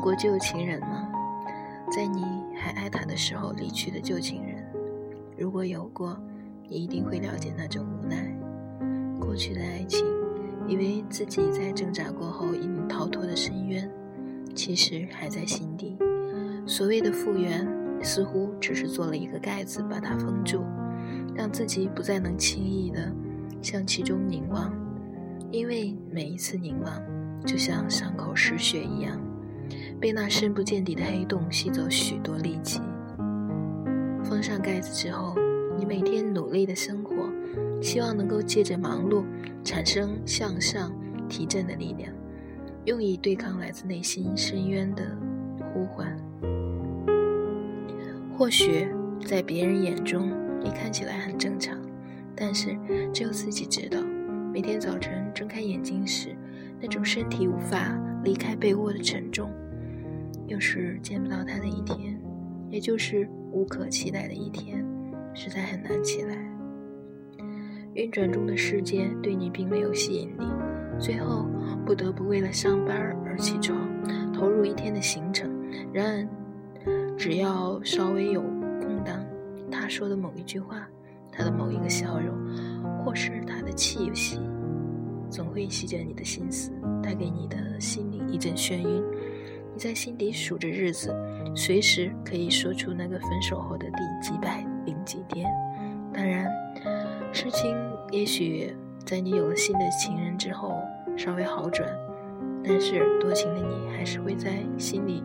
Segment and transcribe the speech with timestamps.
[0.00, 1.08] 过旧情人吗？
[1.92, 2.24] 在你
[2.56, 4.64] 还爱他的时候离去的旧情人，
[5.36, 6.16] 如果有过，
[6.68, 8.34] 你一定会了解那种无奈。
[9.20, 10.06] 过去的爱情，
[10.66, 13.90] 以为自己在挣扎过后已能逃脱的深渊，
[14.54, 15.98] 其实还在心底。
[16.64, 17.68] 所谓的复原，
[18.02, 20.64] 似乎只是做了一个盖子，把它封住，
[21.34, 23.12] 让自己不再能轻易的
[23.60, 24.72] 向其中凝望。
[25.50, 27.02] 因为每一次凝望，
[27.44, 29.20] 就像伤口失血一样。
[30.00, 32.80] 被那深不见底的黑洞吸走许多力气。
[34.24, 35.34] 封上盖子之后，
[35.76, 37.28] 你每天努力的生活，
[37.82, 39.24] 希望能够借着忙碌
[39.62, 40.90] 产生向上
[41.28, 42.10] 提振的力量，
[42.86, 45.04] 用以对抗来自内心深渊的
[45.74, 46.16] 呼唤。
[48.38, 48.88] 或许
[49.26, 50.32] 在别人眼中，
[50.62, 51.76] 你看起来很正常，
[52.34, 52.74] 但是
[53.12, 54.00] 只有自己知道，
[54.50, 56.34] 每天早晨睁开眼睛时，
[56.80, 59.50] 那种身体无法离开被窝的沉重。
[60.50, 62.20] 又是见不到他的一天，
[62.68, 64.84] 也就是无可期待的一天，
[65.32, 66.36] 实在很难起来。
[67.94, 70.44] 运转中的世界对你并没有吸引力，
[70.98, 71.46] 最后
[71.86, 73.78] 不得不为了上班而起床，
[74.32, 75.48] 投入一天的行程。
[75.92, 76.28] 然
[76.84, 78.42] 而，只要稍微有
[78.80, 79.24] 空档，
[79.70, 80.88] 他说的某一句话，
[81.30, 82.36] 他的某一个笑容，
[83.04, 84.40] 或是他的气息，
[85.30, 89.00] 总会吸着你的心思，带给你的心灵一阵眩晕。
[89.80, 91.10] 在心底数着日子，
[91.56, 95.50] 随时可以说出那个分手后的第几百零几天。
[96.12, 96.46] 当然，
[97.32, 97.74] 事情
[98.12, 100.74] 也许在你有了新的情人之后
[101.16, 101.88] 稍微好转，
[102.62, 105.24] 但是多情的你还是会在心里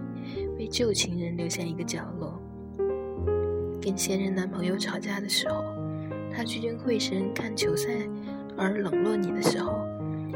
[0.57, 2.41] 为旧情人留下一个角落。
[3.81, 5.65] 跟现任男朋友吵架的时候，
[6.31, 7.89] 他聚精会神看球赛
[8.55, 9.85] 而冷落你的时候。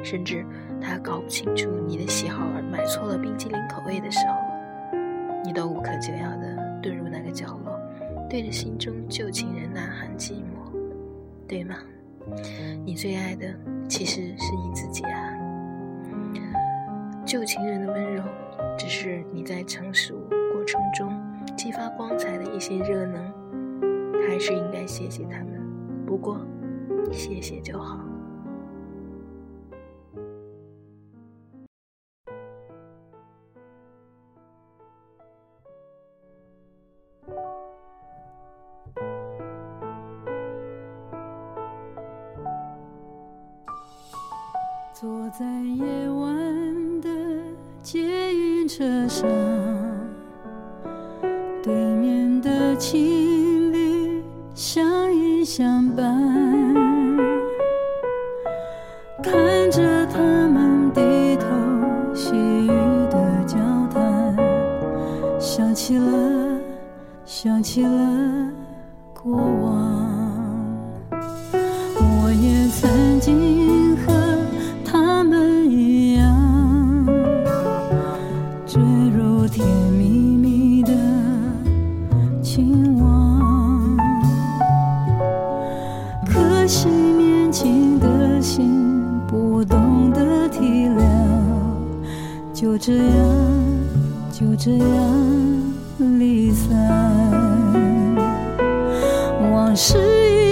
[0.02, 0.46] 甚至
[0.82, 4.36] 他搞不清楚你的喜好而买错了冰淇淋口味的时候，
[5.44, 7.80] 你都无可救药地遁入那个角落，
[8.30, 10.72] 对着心中旧情人呐喊寂寞，
[11.48, 11.76] 对吗？
[12.86, 13.48] 你最爱的
[13.88, 15.34] 其实是你自己啊！
[17.26, 18.24] 旧情人的温柔，
[18.78, 20.16] 只是你在成熟
[20.54, 21.12] 过程中
[21.56, 23.34] 激发光彩的一些热能，
[24.28, 25.60] 还是应该谢谢他们。
[26.06, 26.40] 不过，
[27.12, 28.09] 谢谢就好。
[45.00, 47.10] 坐在夜晚的
[47.82, 48.02] 捷
[48.36, 49.26] 运车上，
[51.64, 54.22] 对面的情侣
[54.54, 56.06] 相依相伴，
[59.24, 61.02] 看着他们低
[61.38, 61.48] 头
[62.14, 62.68] 细语
[63.10, 63.58] 的交
[63.94, 64.36] 谈，
[65.40, 66.60] 想起了，
[67.24, 68.39] 想起了
[92.60, 93.06] 就这样，
[94.34, 94.88] 就这样
[96.20, 96.76] 离散，
[99.54, 99.98] 往事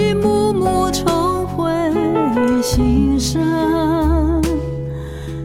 [0.08, 1.70] 一幕幕重回
[2.62, 3.42] 心上，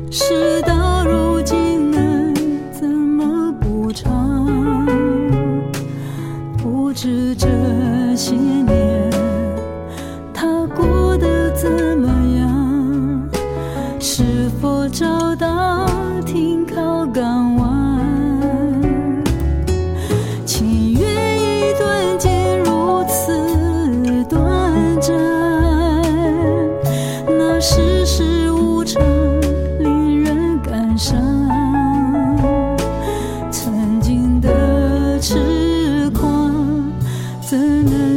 [0.10, 0.73] 是的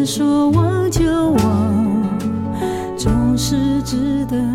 [0.07, 2.07] 说忘就忘？
[2.97, 4.46] 总是值得。